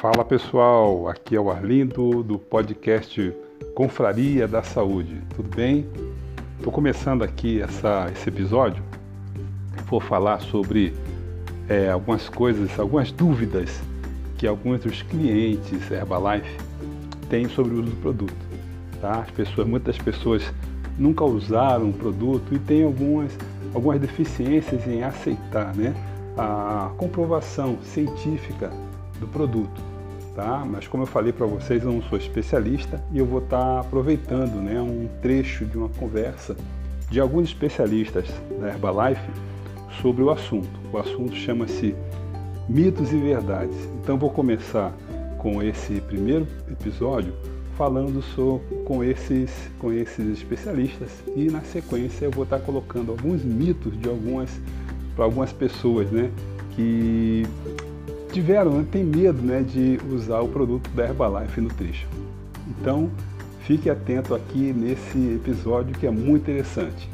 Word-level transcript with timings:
Fala 0.00 0.24
pessoal, 0.24 1.08
aqui 1.08 1.36
é 1.36 1.40
o 1.40 1.50
Arlindo 1.50 2.22
do 2.22 2.38
podcast 2.38 3.36
Confraria 3.74 4.48
da 4.48 4.62
Saúde, 4.62 5.20
tudo 5.36 5.54
bem? 5.54 5.86
Estou 6.56 6.72
começando 6.72 7.22
aqui 7.22 7.60
essa, 7.60 8.10
esse 8.10 8.30
episódio, 8.30 8.82
vou 9.90 10.00
falar 10.00 10.40
sobre 10.40 10.96
é, 11.68 11.90
algumas 11.90 12.30
coisas, 12.30 12.80
algumas 12.80 13.12
dúvidas 13.12 13.78
que 14.38 14.46
alguns 14.46 14.80
dos 14.80 15.02
clientes 15.02 15.90
Herbalife 15.90 16.56
têm 17.28 17.46
sobre 17.50 17.74
o 17.74 17.80
uso 17.82 17.90
do 17.90 18.00
produto. 18.00 18.46
Tá? 19.02 19.20
As 19.20 19.30
pessoas, 19.32 19.68
muitas 19.68 19.98
pessoas 19.98 20.50
nunca 20.98 21.24
usaram 21.26 21.90
o 21.90 21.92
produto 21.92 22.54
e 22.54 22.58
têm 22.58 22.84
algumas, 22.84 23.36
algumas 23.74 24.00
deficiências 24.00 24.86
em 24.86 25.02
aceitar 25.02 25.76
né, 25.76 25.94
a 26.38 26.90
comprovação 26.96 27.76
científica 27.82 28.72
do 29.20 29.28
produto. 29.28 29.89
Tá? 30.40 30.64
Mas 30.66 30.88
como 30.88 31.02
eu 31.02 31.06
falei 31.06 31.34
para 31.34 31.44
vocês, 31.44 31.84
eu 31.84 31.92
não 31.92 32.00
sou 32.00 32.16
especialista 32.16 32.98
e 33.12 33.18
eu 33.18 33.26
vou 33.26 33.40
estar 33.40 33.58
tá 33.58 33.80
aproveitando 33.80 34.54
né, 34.54 34.80
um 34.80 35.06
trecho 35.20 35.66
de 35.66 35.76
uma 35.76 35.90
conversa 35.90 36.56
de 37.10 37.20
alguns 37.20 37.48
especialistas 37.48 38.24
da 38.58 38.68
Herbalife 38.68 39.30
sobre 40.00 40.22
o 40.22 40.30
assunto. 40.30 40.70
O 40.90 40.96
assunto 40.96 41.34
chama-se 41.34 41.94
mitos 42.66 43.12
e 43.12 43.18
verdades. 43.18 43.76
Então 44.02 44.16
vou 44.16 44.30
começar 44.30 44.94
com 45.36 45.62
esse 45.62 46.00
primeiro 46.00 46.46
episódio 46.72 47.34
falando 47.76 48.22
sobre, 48.22 48.64
com, 48.86 49.04
esses, 49.04 49.50
com 49.78 49.92
esses 49.92 50.38
especialistas 50.38 51.10
e 51.36 51.50
na 51.50 51.60
sequência 51.60 52.24
eu 52.24 52.30
vou 52.30 52.44
estar 52.44 52.60
colocando 52.60 53.12
alguns 53.12 53.44
mitos 53.44 53.92
de 54.00 54.08
algumas 54.08 54.48
para 55.14 55.26
algumas 55.26 55.52
pessoas, 55.52 56.10
né, 56.10 56.30
que 56.74 57.46
tiveram, 58.30 58.78
né, 58.78 58.86
tem 58.90 59.04
medo, 59.04 59.42
né, 59.42 59.62
de 59.62 60.00
usar 60.10 60.40
o 60.40 60.48
produto 60.48 60.88
da 60.90 61.04
Herbalife 61.04 61.60
Nutrition. 61.60 62.08
Então 62.68 63.10
fique 63.66 63.90
atento 63.90 64.34
aqui 64.34 64.72
nesse 64.72 65.18
episódio 65.34 65.94
que 65.98 66.06
é 66.06 66.10
muito 66.10 66.42
interessante. 66.42 67.08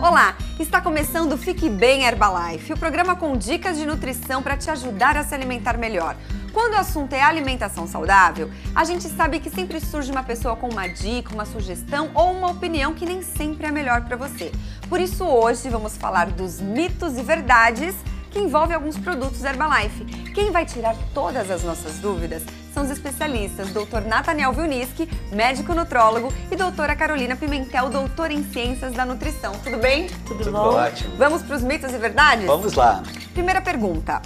Olá, 0.00 0.36
está 0.58 0.80
começando 0.80 1.36
Fique 1.36 1.68
Bem 1.68 2.04
Herbalife, 2.04 2.72
o 2.72 2.78
programa 2.78 3.16
com 3.16 3.36
dicas 3.36 3.78
de 3.78 3.86
nutrição 3.86 4.42
para 4.42 4.56
te 4.56 4.70
ajudar 4.70 5.16
a 5.16 5.22
se 5.22 5.34
alimentar 5.34 5.76
melhor. 5.78 6.16
Quando 6.52 6.74
o 6.74 6.78
assunto 6.78 7.12
é 7.12 7.22
alimentação 7.22 7.86
saudável, 7.86 8.50
a 8.74 8.84
gente 8.84 9.04
sabe 9.08 9.38
que 9.38 9.48
sempre 9.48 9.78
surge 9.80 10.10
uma 10.10 10.22
pessoa 10.22 10.56
com 10.56 10.68
uma 10.68 10.88
dica, 10.88 11.32
uma 11.32 11.44
sugestão 11.44 12.10
ou 12.12 12.32
uma 12.32 12.50
opinião 12.50 12.92
que 12.92 13.06
nem 13.06 13.22
sempre 13.22 13.66
é 13.66 13.70
melhor 13.70 14.02
para 14.02 14.16
você. 14.16 14.50
Por 14.90 15.00
isso 15.00 15.24
hoje 15.24 15.68
vamos 15.68 15.96
falar 15.96 16.32
dos 16.32 16.60
mitos 16.60 17.16
e 17.16 17.22
verdades 17.22 17.94
que 18.28 18.40
envolvem 18.40 18.74
alguns 18.74 18.98
produtos 18.98 19.44
Herbalife. 19.44 20.04
Quem 20.34 20.50
vai 20.50 20.66
tirar 20.66 20.96
todas 21.14 21.48
as 21.48 21.62
nossas 21.62 21.98
dúvidas 21.98 22.42
são 22.74 22.82
os 22.82 22.90
especialistas 22.90 23.68
Dr. 23.68 24.00
Nathaniel 24.04 24.52
Vilniski, 24.52 25.08
médico 25.30 25.74
nutrólogo, 25.74 26.34
e 26.50 26.56
doutora 26.56 26.96
Carolina 26.96 27.36
Pimentel, 27.36 27.88
doutora 27.88 28.32
em 28.32 28.42
ciências 28.50 28.92
da 28.92 29.06
nutrição. 29.06 29.52
Tudo 29.62 29.78
bem? 29.78 30.08
Tudo, 30.26 30.38
Tudo 30.38 30.50
bom? 30.50 30.74
Ótimo. 30.74 31.16
Vamos 31.16 31.42
para 31.42 31.54
os 31.54 31.62
mitos 31.62 31.92
e 31.92 31.96
verdades? 31.96 32.46
Vamos 32.46 32.72
lá. 32.74 33.00
Primeira 33.32 33.60
pergunta. 33.60 34.20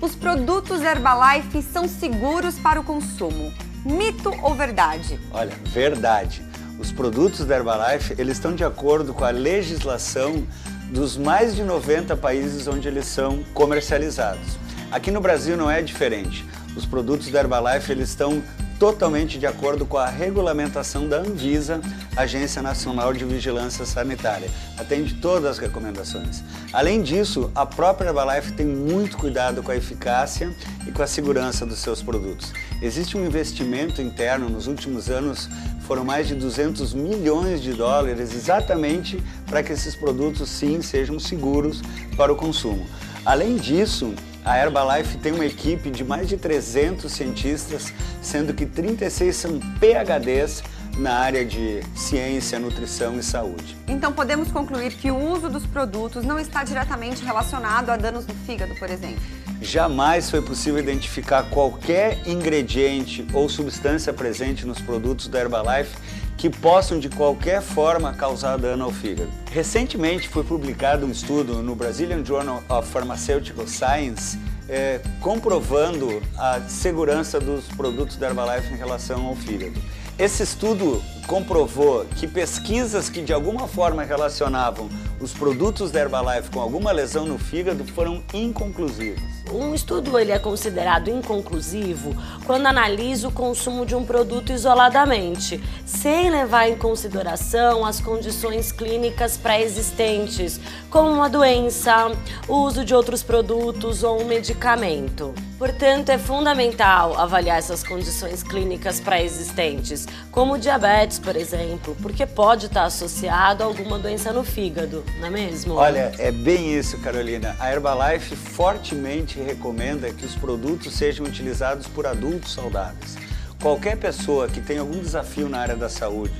Os 0.00 0.14
produtos 0.14 0.80
Herbalife 0.80 1.60
são 1.60 1.88
seguros 1.88 2.56
para 2.60 2.78
o 2.78 2.84
consumo? 2.84 3.52
Mito 3.84 4.32
ou 4.42 4.54
verdade? 4.54 5.18
Olha, 5.32 5.52
verdade. 5.64 6.53
Os 6.84 6.92
produtos 6.92 7.46
da 7.46 7.56
Herbalife, 7.56 8.14
eles 8.18 8.36
estão 8.36 8.54
de 8.54 8.62
acordo 8.62 9.14
com 9.14 9.24
a 9.24 9.30
legislação 9.30 10.46
dos 10.90 11.16
mais 11.16 11.56
de 11.56 11.62
90 11.62 12.14
países 12.14 12.68
onde 12.68 12.86
eles 12.86 13.06
são 13.06 13.42
comercializados. 13.54 14.58
Aqui 14.92 15.10
no 15.10 15.18
Brasil 15.18 15.56
não 15.56 15.70
é 15.70 15.80
diferente. 15.80 16.44
Os 16.76 16.84
produtos 16.84 17.30
da 17.30 17.40
Herbalife 17.40 17.90
eles 17.90 18.10
estão 18.10 18.42
totalmente 18.78 19.38
de 19.38 19.46
acordo 19.46 19.86
com 19.86 19.96
a 19.96 20.10
regulamentação 20.10 21.08
da 21.08 21.18
Anvisa, 21.18 21.80
Agência 22.16 22.60
Nacional 22.60 23.14
de 23.14 23.24
Vigilância 23.24 23.86
Sanitária. 23.86 24.50
Atende 24.76 25.14
todas 25.14 25.52
as 25.52 25.58
recomendações. 25.58 26.42
Além 26.72 27.02
disso, 27.02 27.50
a 27.54 27.64
própria 27.64 28.08
Herbalife 28.08 28.52
tem 28.52 28.66
muito 28.66 29.16
cuidado 29.16 29.62
com 29.62 29.70
a 29.70 29.76
eficácia 29.76 30.52
e 30.86 30.92
com 30.92 31.02
a 31.02 31.06
segurança 31.06 31.64
dos 31.64 31.78
seus 31.78 32.02
produtos. 32.02 32.52
Existe 32.82 33.16
um 33.16 33.24
investimento 33.24 34.02
interno 34.02 34.48
nos 34.48 34.66
últimos 34.66 35.08
anos, 35.08 35.48
foram 35.86 36.04
mais 36.04 36.26
de 36.26 36.34
200 36.34 36.94
milhões 36.94 37.62
de 37.62 37.72
dólares 37.72 38.34
exatamente 38.34 39.22
para 39.46 39.62
que 39.62 39.72
esses 39.72 39.94
produtos 39.94 40.48
sim 40.48 40.82
sejam 40.82 41.18
seguros 41.18 41.82
para 42.16 42.32
o 42.32 42.36
consumo. 42.36 42.86
Além 43.24 43.56
disso, 43.56 44.14
a 44.44 44.58
Herbalife 44.58 45.16
tem 45.18 45.32
uma 45.32 45.46
equipe 45.46 45.90
de 45.90 46.04
mais 46.04 46.28
de 46.28 46.36
300 46.36 47.10
cientistas, 47.10 47.92
sendo 48.20 48.52
que 48.52 48.66
36 48.66 49.34
são 49.34 49.60
PhDs 49.80 50.62
na 50.98 51.14
área 51.14 51.44
de 51.44 51.80
ciência, 51.94 52.58
nutrição 52.58 53.18
e 53.18 53.22
saúde. 53.22 53.76
Então 53.88 54.12
podemos 54.12 54.52
concluir 54.52 54.92
que 54.92 55.10
o 55.10 55.16
uso 55.16 55.48
dos 55.48 55.66
produtos 55.66 56.24
não 56.24 56.38
está 56.38 56.62
diretamente 56.62 57.24
relacionado 57.24 57.90
a 57.90 57.96
danos 57.96 58.26
no 58.26 58.34
fígado, 58.34 58.74
por 58.76 58.90
exemplo? 58.90 59.22
Jamais 59.64 60.30
foi 60.30 60.42
possível 60.42 60.78
identificar 60.78 61.44
qualquer 61.44 62.20
ingrediente 62.26 63.26
ou 63.32 63.48
substância 63.48 64.12
presente 64.12 64.66
nos 64.66 64.78
produtos 64.78 65.26
da 65.26 65.40
Herbalife 65.40 65.96
que 66.36 66.50
possam 66.50 66.98
de 66.98 67.08
qualquer 67.08 67.62
forma 67.62 68.12
causar 68.12 68.58
dano 68.58 68.84
ao 68.84 68.92
fígado. 68.92 69.30
Recentemente 69.50 70.28
foi 70.28 70.44
publicado 70.44 71.06
um 71.06 71.10
estudo 71.10 71.62
no 71.62 71.74
Brazilian 71.74 72.22
Journal 72.22 72.62
of 72.68 72.86
Pharmaceutical 72.90 73.66
Science 73.66 74.38
é, 74.68 75.00
comprovando 75.20 76.22
a 76.36 76.60
segurança 76.68 77.40
dos 77.40 77.66
produtos 77.68 78.16
da 78.16 78.28
Herbalife 78.28 78.70
em 78.72 78.76
relação 78.76 79.24
ao 79.24 79.34
fígado. 79.34 79.80
Esse 80.16 80.44
estudo 80.44 81.02
comprovou 81.26 82.04
que 82.04 82.28
pesquisas 82.28 83.08
que 83.08 83.20
de 83.20 83.32
alguma 83.32 83.66
forma 83.66 84.04
relacionavam 84.04 84.88
os 85.20 85.32
produtos 85.32 85.90
da 85.90 86.00
Herbalife 86.00 86.50
com 86.50 86.60
alguma 86.60 86.92
lesão 86.92 87.24
no 87.24 87.38
fígado 87.38 87.84
foram 87.84 88.22
inconclusivas. 88.32 89.22
Um 89.52 89.74
estudo 89.74 90.18
ele 90.18 90.32
é 90.32 90.38
considerado 90.38 91.08
inconclusivo 91.08 92.14
quando 92.46 92.66
analisa 92.66 93.28
o 93.28 93.32
consumo 93.32 93.84
de 93.84 93.94
um 93.94 94.04
produto 94.04 94.52
isoladamente, 94.52 95.62
sem 95.84 96.30
levar 96.30 96.68
em 96.68 96.76
consideração 96.76 97.84
as 97.84 98.00
condições 98.00 98.72
clínicas 98.72 99.36
pré-existentes, 99.36 100.60
como 100.90 101.10
uma 101.10 101.28
doença, 101.28 102.10
o 102.48 102.56
uso 102.56 102.84
de 102.84 102.94
outros 102.94 103.22
produtos 103.22 104.02
ou 104.02 104.22
um 104.22 104.26
medicamento. 104.26 105.34
Portanto, 105.58 106.10
é 106.10 106.18
fundamental 106.18 107.18
avaliar 107.18 107.58
essas 107.58 107.82
condições 107.82 108.42
clínicas 108.42 108.98
pré-existentes, 108.98 110.03
como 110.30 110.58
diabetes, 110.58 111.18
por 111.18 111.36
exemplo, 111.36 111.96
porque 112.02 112.26
pode 112.26 112.66
estar 112.66 112.84
associado 112.84 113.62
a 113.62 113.66
alguma 113.66 113.98
doença 113.98 114.32
no 114.32 114.44
fígado, 114.44 115.04
não 115.18 115.26
é 115.26 115.30
mesmo? 115.30 115.74
Olha, 115.74 116.12
é 116.18 116.32
bem 116.32 116.74
isso, 116.76 116.98
Carolina. 116.98 117.56
A 117.58 117.72
Herbalife 117.72 118.34
fortemente 118.34 119.38
recomenda 119.40 120.12
que 120.12 120.24
os 120.24 120.34
produtos 120.34 120.94
sejam 120.94 121.24
utilizados 121.24 121.86
por 121.86 122.06
adultos 122.06 122.52
saudáveis. 122.52 123.16
Qualquer 123.60 123.96
pessoa 123.96 124.48
que 124.48 124.60
tem 124.60 124.78
algum 124.78 125.00
desafio 125.00 125.48
na 125.48 125.58
área 125.58 125.76
da 125.76 125.88
saúde, 125.88 126.34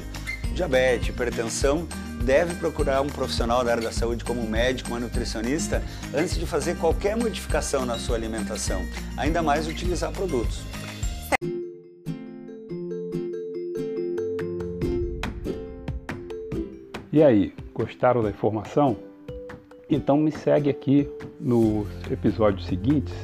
diabetes, 0.54 1.08
hipertensão, 1.08 1.86
deve 2.24 2.54
procurar 2.54 3.02
um 3.02 3.06
profissional 3.06 3.62
da 3.62 3.72
área 3.72 3.82
da 3.82 3.92
saúde, 3.92 4.24
como 4.24 4.40
um 4.40 4.48
médico, 4.48 4.90
uma 4.90 4.98
nutricionista, 4.98 5.82
antes 6.14 6.36
de 6.36 6.46
fazer 6.46 6.76
qualquer 6.76 7.16
modificação 7.16 7.84
na 7.84 7.98
sua 7.98 8.16
alimentação, 8.16 8.82
ainda 9.16 9.42
mais 9.42 9.68
utilizar 9.68 10.10
produtos. 10.10 10.60
E 17.14 17.22
aí, 17.22 17.54
gostaram 17.72 18.24
da 18.24 18.28
informação? 18.28 18.96
Então 19.88 20.16
me 20.16 20.32
segue 20.32 20.68
aqui 20.68 21.08
nos 21.38 21.86
episódios 22.10 22.66
seguintes. 22.66 23.14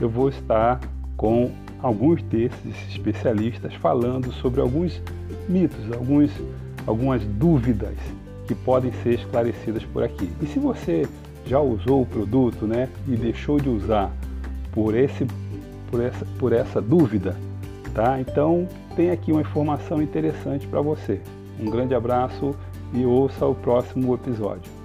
Eu 0.00 0.08
vou 0.08 0.30
estar 0.30 0.80
com 1.18 1.52
alguns 1.82 2.22
desses 2.22 2.74
especialistas 2.88 3.74
falando 3.74 4.32
sobre 4.32 4.62
alguns 4.62 5.02
mitos, 5.50 5.92
alguns, 5.92 6.30
algumas 6.86 7.22
dúvidas 7.26 7.92
que 8.46 8.54
podem 8.54 8.90
ser 9.02 9.16
esclarecidas 9.16 9.84
por 9.84 10.02
aqui. 10.02 10.32
E 10.40 10.46
se 10.46 10.58
você 10.58 11.06
já 11.44 11.60
usou 11.60 12.00
o 12.00 12.06
produto 12.06 12.66
né, 12.66 12.88
e 13.06 13.16
deixou 13.16 13.60
de 13.60 13.68
usar 13.68 14.10
por, 14.72 14.94
esse, 14.94 15.26
por, 15.90 16.02
essa, 16.02 16.24
por 16.38 16.54
essa 16.54 16.80
dúvida, 16.80 17.36
tá? 17.92 18.18
então 18.18 18.66
tem 18.96 19.10
aqui 19.10 19.30
uma 19.30 19.42
informação 19.42 20.00
interessante 20.00 20.66
para 20.66 20.80
você. 20.80 21.20
Um 21.60 21.68
grande 21.70 21.94
abraço 21.94 22.56
e 22.96 23.04
ouça 23.04 23.46
o 23.46 23.54
próximo 23.54 24.14
episódio. 24.14 24.75